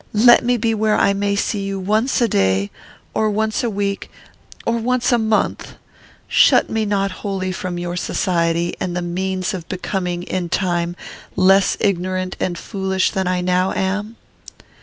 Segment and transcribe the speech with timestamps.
[0.13, 2.71] Let me be where I may see you once a day,
[3.13, 4.09] or once a week,
[4.65, 5.75] or once a month.
[6.27, 10.95] Shut me not wholly from your society, and the means of becoming, in time,
[11.35, 14.15] less ignorant and foolish than I now am."